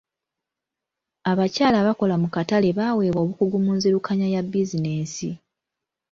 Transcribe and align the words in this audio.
Abakyala 1.31 1.75
abakola 1.79 2.15
mu 2.21 2.27
katale 2.35 2.69
baaweebwa 2.77 3.21
obukugu 3.23 3.57
mu 3.65 3.71
nzirukanya 3.77 4.27
ya 4.33 4.41
bizinensi. 4.51 5.29